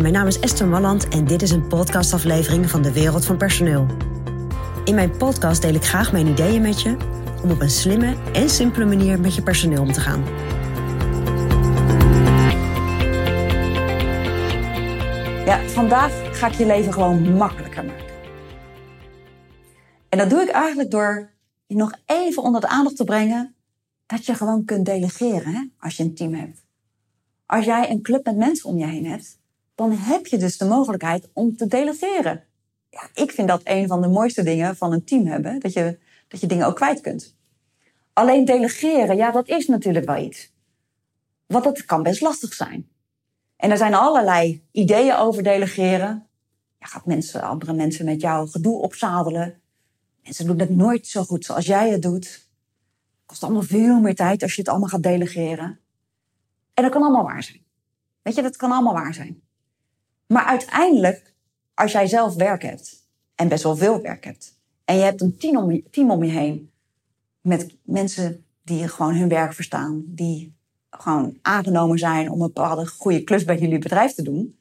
Mijn 0.00 0.12
naam 0.12 0.26
is 0.26 0.40
Esther 0.40 0.66
Malland 0.66 1.08
en 1.08 1.24
dit 1.24 1.42
is 1.42 1.50
een 1.50 1.66
podcastaflevering 1.66 2.70
van 2.70 2.82
de 2.82 2.92
Wereld 2.92 3.24
van 3.24 3.36
Personeel. 3.36 3.86
In 4.84 4.94
mijn 4.94 5.16
podcast 5.16 5.62
deel 5.62 5.74
ik 5.74 5.84
graag 5.84 6.12
mijn 6.12 6.26
ideeën 6.26 6.62
met 6.62 6.82
je 6.82 6.96
om 7.42 7.50
op 7.50 7.60
een 7.60 7.70
slimme 7.70 8.16
en 8.32 8.50
simpele 8.50 8.84
manier 8.84 9.20
met 9.20 9.34
je 9.34 9.42
personeel 9.42 9.82
om 9.82 9.92
te 9.92 10.00
gaan. 10.00 10.24
Ja, 15.44 15.68
vandaag 15.68 16.38
ga 16.38 16.46
ik 16.46 16.54
je 16.54 16.66
leven 16.66 16.92
gewoon 16.92 17.36
makkelijker 17.36 17.84
maken. 17.84 18.04
En 20.08 20.18
dat 20.18 20.30
doe 20.30 20.40
ik 20.40 20.48
eigenlijk 20.48 20.90
door 20.90 21.30
je 21.66 21.76
nog 21.76 21.92
even 22.06 22.42
onder 22.42 22.60
de 22.60 22.68
aandacht 22.68 22.96
te 22.96 23.04
brengen 23.04 23.54
dat 24.06 24.26
je 24.26 24.34
gewoon 24.34 24.64
kunt 24.64 24.86
delegeren 24.86 25.72
als 25.78 25.96
je 25.96 26.02
een 26.02 26.14
team 26.14 26.34
hebt. 26.34 26.64
Als 27.46 27.64
jij 27.64 27.90
een 27.90 28.02
club 28.02 28.24
met 28.24 28.36
mensen 28.36 28.68
om 28.68 28.78
je 28.78 28.86
heen 28.86 29.06
hebt, 29.06 29.38
dan 29.76 29.92
heb 29.92 30.26
je 30.26 30.36
dus 30.36 30.58
de 30.58 30.64
mogelijkheid 30.64 31.28
om 31.32 31.56
te 31.56 31.66
delegeren. 31.66 32.44
Ja, 32.90 33.08
ik 33.14 33.32
vind 33.32 33.48
dat 33.48 33.60
een 33.64 33.86
van 33.86 34.00
de 34.00 34.08
mooiste 34.08 34.42
dingen 34.42 34.76
van 34.76 34.92
een 34.92 35.04
team 35.04 35.26
hebben, 35.26 35.60
dat 35.60 35.72
je, 35.72 35.98
dat 36.28 36.40
je 36.40 36.46
dingen 36.46 36.66
ook 36.66 36.76
kwijt 36.76 37.00
kunt. 37.00 37.36
Alleen 38.12 38.44
delegeren, 38.44 39.16
ja, 39.16 39.30
dat 39.30 39.48
is 39.48 39.66
natuurlijk 39.66 40.06
wel 40.06 40.22
iets. 40.22 40.52
Want 41.46 41.64
dat 41.64 41.84
kan 41.84 42.02
best 42.02 42.20
lastig 42.20 42.54
zijn. 42.54 42.88
En 43.56 43.70
er 43.70 43.76
zijn 43.76 43.94
allerlei 43.94 44.66
ideeën 44.70 45.16
over 45.16 45.42
delegeren. 45.42 46.26
Ja, 46.78 46.86
gaat 46.86 47.06
mensen, 47.06 47.42
andere 47.42 47.72
mensen 47.72 48.04
met 48.04 48.20
jou 48.20 48.48
gedoe 48.48 48.78
opzadelen. 48.78 49.60
Mensen 50.22 50.46
doen 50.46 50.58
het 50.58 50.70
nooit 50.70 51.06
zo 51.06 51.24
goed 51.24 51.44
zoals 51.44 51.66
jij 51.66 51.90
het 51.90 52.02
doet. 52.02 52.48
Kost 53.26 53.42
allemaal 53.42 53.62
veel 53.62 54.00
meer 54.00 54.14
tijd 54.14 54.42
als 54.42 54.54
je 54.54 54.60
het 54.60 54.70
allemaal 54.70 54.88
gaat 54.88 55.02
delegeren. 55.02 55.80
En 56.74 56.82
dat 56.82 56.92
kan 56.92 57.02
allemaal 57.02 57.24
waar 57.24 57.42
zijn. 57.42 57.64
Weet 58.22 58.34
je, 58.34 58.42
dat 58.42 58.56
kan 58.56 58.72
allemaal 58.72 58.94
waar 58.94 59.14
zijn. 59.14 59.45
Maar 60.26 60.44
uiteindelijk, 60.44 61.34
als 61.74 61.92
jij 61.92 62.06
zelf 62.06 62.34
werk 62.34 62.62
hebt, 62.62 63.04
en 63.34 63.48
best 63.48 63.62
wel 63.62 63.76
veel 63.76 64.00
werk 64.00 64.24
hebt, 64.24 64.58
en 64.84 64.96
je 64.96 65.02
hebt 65.02 65.20
een 65.20 65.36
team 65.90 66.10
om 66.10 66.24
je, 66.24 66.30
heen 66.30 66.70
met 67.40 67.76
mensen 67.82 68.44
die 68.62 68.88
gewoon 68.88 69.14
hun 69.14 69.28
werk 69.28 69.52
verstaan, 69.52 70.04
die 70.06 70.54
gewoon 70.90 71.38
aangenomen 71.42 71.98
zijn 71.98 72.30
om 72.30 72.40
een 72.40 72.52
bepaalde 72.52 72.86
goede 72.86 73.24
klus 73.24 73.44
bij 73.44 73.58
jullie 73.58 73.78
bedrijf 73.78 74.14
te 74.14 74.22
doen, 74.22 74.58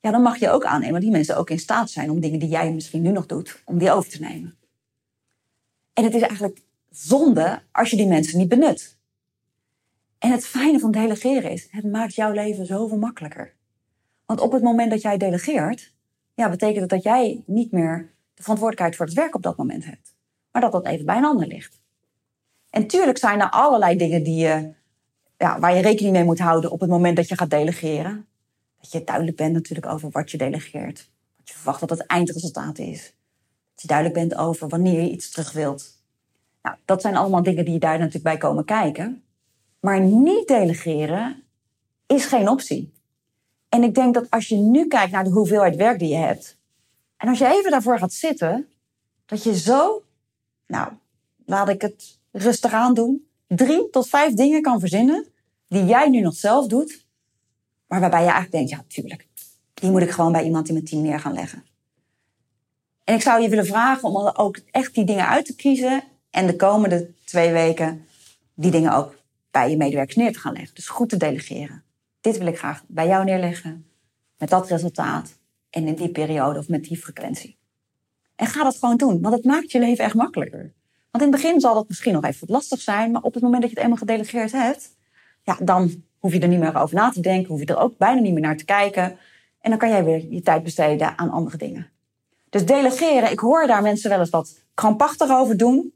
ja, 0.00 0.10
dan 0.10 0.22
mag 0.22 0.38
je 0.38 0.50
ook 0.50 0.64
aannemen 0.64 0.92
dat 0.92 1.02
die 1.02 1.10
mensen 1.10 1.36
ook 1.36 1.50
in 1.50 1.58
staat 1.58 1.90
zijn 1.90 2.10
om 2.10 2.20
dingen 2.20 2.38
die 2.38 2.48
jij 2.48 2.72
misschien 2.72 3.02
nu 3.02 3.10
nog 3.10 3.26
doet, 3.26 3.62
om 3.64 3.78
die 3.78 3.90
over 3.90 4.10
te 4.10 4.20
nemen. 4.20 4.56
En 5.92 6.04
het 6.04 6.14
is 6.14 6.20
eigenlijk 6.20 6.60
zonde 6.90 7.62
als 7.72 7.90
je 7.90 7.96
die 7.96 8.06
mensen 8.06 8.38
niet 8.38 8.48
benut. 8.48 8.98
En 10.18 10.30
het 10.30 10.46
fijne 10.46 10.78
van 10.78 10.90
delegeren 10.90 11.50
is, 11.50 11.68
het 11.70 11.84
maakt 11.84 12.14
jouw 12.14 12.32
leven 12.32 12.66
zoveel 12.66 12.98
makkelijker. 12.98 13.54
Want 14.26 14.40
op 14.40 14.52
het 14.52 14.62
moment 14.62 14.90
dat 14.90 15.02
jij 15.02 15.16
delegeert, 15.16 15.92
ja, 16.34 16.48
betekent 16.48 16.80
het 16.80 16.90
dat 16.90 17.02
jij 17.02 17.42
niet 17.46 17.72
meer 17.72 18.12
de 18.34 18.42
verantwoordelijkheid 18.42 18.96
voor 18.96 19.06
het 19.06 19.14
werk 19.14 19.34
op 19.34 19.42
dat 19.42 19.56
moment 19.56 19.84
hebt. 19.84 20.14
Maar 20.50 20.62
dat 20.62 20.72
dat 20.72 20.86
even 20.86 21.06
bij 21.06 21.16
een 21.16 21.24
ander 21.24 21.46
ligt. 21.46 21.82
En 22.70 22.86
tuurlijk 22.86 23.18
zijn 23.18 23.40
er 23.40 23.50
allerlei 23.50 23.96
dingen 23.96 24.22
die 24.22 24.36
je, 24.36 24.72
ja, 25.38 25.58
waar 25.58 25.74
je 25.74 25.82
rekening 25.82 26.14
mee 26.14 26.24
moet 26.24 26.38
houden 26.38 26.70
op 26.70 26.80
het 26.80 26.90
moment 26.90 27.16
dat 27.16 27.28
je 27.28 27.36
gaat 27.36 27.50
delegeren. 27.50 28.26
Dat 28.80 28.92
je 28.92 29.04
duidelijk 29.04 29.36
bent 29.36 29.52
natuurlijk 29.52 29.86
over 29.86 30.10
wat 30.10 30.30
je 30.30 30.38
delegeert. 30.38 31.10
Wat 31.36 31.48
je 31.48 31.54
verwacht 31.54 31.80
dat 31.80 31.90
het 31.90 32.06
eindresultaat 32.06 32.78
is. 32.78 33.14
Dat 33.72 33.82
je 33.82 33.88
duidelijk 33.88 34.18
bent 34.18 34.34
over 34.34 34.68
wanneer 34.68 35.02
je 35.02 35.10
iets 35.10 35.30
terug 35.30 35.52
wilt. 35.52 36.02
Nou, 36.62 36.76
dat 36.84 37.00
zijn 37.00 37.16
allemaal 37.16 37.42
dingen 37.42 37.64
die 37.64 37.78
daar 37.78 37.98
natuurlijk 37.98 38.24
bij 38.24 38.36
komen 38.36 38.64
kijken. 38.64 39.22
Maar 39.80 40.00
niet 40.00 40.48
delegeren 40.48 41.42
is 42.06 42.24
geen 42.24 42.48
optie. 42.48 42.92
En 43.74 43.82
ik 43.82 43.94
denk 43.94 44.14
dat 44.14 44.30
als 44.30 44.48
je 44.48 44.56
nu 44.56 44.86
kijkt 44.86 45.12
naar 45.12 45.24
de 45.24 45.30
hoeveelheid 45.30 45.76
werk 45.76 45.98
die 45.98 46.08
je 46.08 46.16
hebt. 46.16 46.56
En 47.16 47.28
als 47.28 47.38
je 47.38 47.46
even 47.46 47.70
daarvoor 47.70 47.98
gaat 47.98 48.12
zitten. 48.12 48.68
Dat 49.26 49.42
je 49.42 49.58
zo, 49.58 50.02
nou, 50.66 50.92
laat 51.46 51.68
ik 51.68 51.82
het 51.82 52.18
rustig 52.30 52.72
aan 52.72 52.94
doen. 52.94 53.26
Drie 53.46 53.90
tot 53.90 54.08
vijf 54.08 54.34
dingen 54.34 54.62
kan 54.62 54.80
verzinnen. 54.80 55.26
Die 55.68 55.84
jij 55.84 56.08
nu 56.08 56.20
nog 56.20 56.34
zelf 56.34 56.66
doet. 56.66 57.06
Maar 57.86 58.00
waarbij 58.00 58.20
je 58.22 58.30
eigenlijk 58.30 58.52
denkt, 58.52 58.70
ja, 58.70 58.84
tuurlijk. 58.88 59.26
Die 59.74 59.90
moet 59.90 60.02
ik 60.02 60.10
gewoon 60.10 60.32
bij 60.32 60.44
iemand 60.44 60.68
in 60.68 60.74
mijn 60.74 60.86
team 60.86 61.02
neer 61.02 61.20
gaan 61.20 61.34
leggen. 61.34 61.64
En 63.04 63.14
ik 63.14 63.22
zou 63.22 63.42
je 63.42 63.48
willen 63.48 63.66
vragen 63.66 64.08
om 64.08 64.16
ook 64.16 64.60
echt 64.70 64.94
die 64.94 65.04
dingen 65.04 65.28
uit 65.28 65.46
te 65.46 65.54
kiezen. 65.54 66.02
En 66.30 66.46
de 66.46 66.56
komende 66.56 67.10
twee 67.24 67.52
weken 67.52 68.06
die 68.54 68.70
dingen 68.70 68.92
ook 68.92 69.14
bij 69.50 69.70
je 69.70 69.76
medewerkers 69.76 70.16
neer 70.16 70.32
te 70.32 70.38
gaan 70.38 70.52
leggen. 70.52 70.74
Dus 70.74 70.88
goed 70.88 71.08
te 71.08 71.16
delegeren. 71.16 71.84
Dit 72.24 72.38
wil 72.38 72.46
ik 72.46 72.58
graag 72.58 72.84
bij 72.86 73.06
jou 73.06 73.24
neerleggen. 73.24 73.86
Met 74.38 74.48
dat 74.50 74.68
resultaat. 74.68 75.38
En 75.70 75.86
in 75.86 75.94
die 75.94 76.10
periode 76.10 76.58
of 76.58 76.68
met 76.68 76.84
die 76.84 76.96
frequentie. 76.96 77.58
En 78.36 78.46
ga 78.46 78.62
dat 78.62 78.76
gewoon 78.76 78.96
doen. 78.96 79.20
Want 79.20 79.34
het 79.34 79.44
maakt 79.44 79.70
je 79.70 79.78
leven 79.78 80.04
echt 80.04 80.14
makkelijker. 80.14 80.72
Want 81.10 81.24
in 81.24 81.32
het 81.32 81.42
begin 81.42 81.60
zal 81.60 81.74
dat 81.74 81.88
misschien 81.88 82.12
nog 82.12 82.24
even 82.24 82.46
lastig 82.50 82.80
zijn. 82.80 83.10
Maar 83.10 83.22
op 83.22 83.34
het 83.34 83.42
moment 83.42 83.60
dat 83.62 83.70
je 83.70 83.76
het 83.76 83.84
eenmaal 83.84 83.98
gedelegeerd 83.98 84.52
hebt. 84.52 84.96
Ja, 85.42 85.56
dan 85.62 86.04
hoef 86.18 86.32
je 86.32 86.40
er 86.40 86.48
niet 86.48 86.58
meer 86.58 86.76
over 86.76 86.96
na 86.96 87.10
te 87.10 87.20
denken. 87.20 87.50
Hoef 87.50 87.60
je 87.60 87.66
er 87.66 87.78
ook 87.78 87.96
bijna 87.98 88.20
niet 88.20 88.32
meer 88.32 88.42
naar 88.42 88.56
te 88.56 88.64
kijken. 88.64 89.18
En 89.60 89.70
dan 89.70 89.78
kan 89.78 89.88
jij 89.88 90.04
weer 90.04 90.26
je 90.30 90.42
tijd 90.42 90.62
besteden 90.62 91.18
aan 91.18 91.30
andere 91.30 91.56
dingen. 91.56 91.90
Dus 92.50 92.66
delegeren, 92.66 93.30
ik 93.30 93.38
hoor 93.38 93.66
daar 93.66 93.82
mensen 93.82 94.10
wel 94.10 94.18
eens 94.18 94.30
wat 94.30 94.64
krampachtig 94.74 95.30
over 95.30 95.56
doen. 95.56 95.92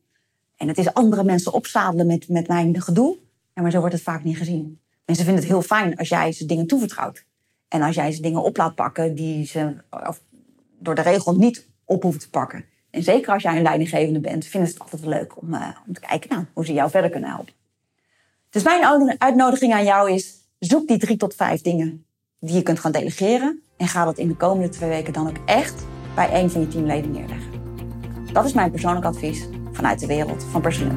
En 0.57 0.69
het 0.69 0.79
is 0.79 0.95
andere 0.95 1.25
mensen 1.25 1.53
opzadelen 1.53 2.07
met, 2.07 2.29
met 2.29 2.49
mijn 2.49 2.81
gedoe. 2.81 3.17
Ja, 3.55 3.63
maar 3.63 3.71
zo 3.71 3.79
wordt 3.79 3.95
het 3.95 4.03
vaak 4.03 4.25
niet 4.25 4.37
gezien. 4.37 4.81
Mensen 5.09 5.27
vinden 5.27 5.45
het 5.45 5.53
heel 5.53 5.63
fijn 5.63 5.97
als 5.97 6.09
jij 6.09 6.33
ze 6.33 6.47
dingen 6.47 6.67
toevertrouwt. 6.67 7.25
En 7.69 7.83
als 7.83 7.95
jij 7.95 8.13
ze 8.13 8.23
dingen 8.23 8.43
op 8.43 8.57
laat 8.57 8.75
pakken 8.75 9.15
die 9.15 9.47
ze 9.47 9.77
of 9.91 10.21
door 10.79 10.95
de 10.95 11.03
regel 11.03 11.37
niet 11.37 11.67
op 11.85 12.03
hoeven 12.03 12.21
te 12.21 12.31
pakken. 12.31 12.65
En 12.91 13.03
zeker 13.03 13.33
als 13.33 13.43
jij 13.43 13.57
een 13.57 13.63
leidinggevende 13.63 14.21
bent, 14.21 14.47
vinden 14.47 14.71
ze 14.71 14.75
het 14.75 14.83
altijd 14.83 15.05
leuk 15.05 15.41
om, 15.41 15.55
uh, 15.55 15.69
om 15.87 15.93
te 15.93 16.01
kijken 16.01 16.31
nou, 16.31 16.45
hoe 16.53 16.65
ze 16.65 16.73
jou 16.73 16.91
verder 16.91 17.11
kunnen 17.11 17.31
helpen. 17.31 17.53
Dus 18.51 18.63
mijn 18.63 19.19
uitnodiging 19.19 19.73
aan 19.73 19.85
jou 19.85 20.11
is: 20.11 20.35
zoek 20.59 20.89
die 20.89 20.99
drie 20.99 21.17
tot 21.17 21.35
vijf 21.35 21.61
dingen 21.61 22.05
die 22.41 22.55
je 22.55 22.63
kunt 22.63 22.81
gaan 22.81 22.93
delegeren. 22.93 23.63
En 23.77 23.89
ga 23.89 24.05
dat 24.05 24.19
in 24.19 24.29
de 24.29 24.37
komende 24.37 24.69
twee 24.69 24.89
weken 24.89 25.13
dan 25.13 25.29
ook 25.29 25.39
echt 25.47 25.85
bij 26.15 26.43
een 26.43 26.51
van 26.51 26.61
je 26.61 26.69
teamleden 26.69 27.11
neerleggen. 27.11 27.53
Dat 28.33 28.45
is 28.45 28.53
mijn 28.53 28.71
persoonlijk 28.71 29.07
advies 29.07 29.49
vanuit 29.73 30.01
de 30.01 30.07
wereld 30.07 30.45
van 30.45 30.61
personeel. 30.61 30.97